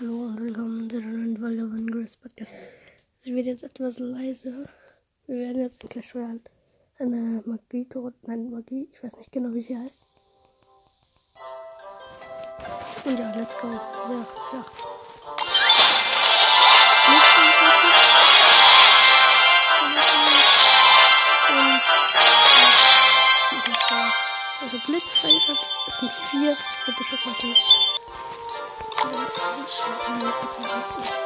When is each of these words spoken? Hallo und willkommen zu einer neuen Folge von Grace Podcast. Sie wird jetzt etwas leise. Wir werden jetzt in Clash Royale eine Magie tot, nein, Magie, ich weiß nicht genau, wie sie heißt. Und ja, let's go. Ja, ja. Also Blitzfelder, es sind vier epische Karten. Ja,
Hallo 0.00 0.26
und 0.26 0.40
willkommen 0.40 0.88
zu 0.88 0.98
einer 0.98 1.08
neuen 1.08 1.36
Folge 1.36 1.60
von 1.60 1.86
Grace 1.90 2.16
Podcast. 2.16 2.52
Sie 3.18 3.34
wird 3.34 3.46
jetzt 3.48 3.64
etwas 3.64 3.98
leise. 3.98 4.64
Wir 5.26 5.36
werden 5.36 5.62
jetzt 5.62 5.82
in 5.82 5.88
Clash 5.88 6.14
Royale 6.14 6.40
eine 6.98 7.42
Magie 7.44 7.84
tot, 7.84 8.14
nein, 8.22 8.48
Magie, 8.48 8.88
ich 8.92 9.02
weiß 9.02 9.16
nicht 9.16 9.32
genau, 9.32 9.52
wie 9.54 9.62
sie 9.62 9.76
heißt. 9.76 9.98
Und 13.06 13.18
ja, 13.18 13.34
let's 13.34 13.56
go. 13.58 13.66
Ja, 13.66 14.26
ja. 14.52 14.66
Also 24.60 24.78
Blitzfelder, 24.86 25.58
es 25.88 25.98
sind 25.98 26.12
vier 26.30 26.52
epische 26.52 27.16
Karten. 27.16 27.87
Ja, 29.68 31.17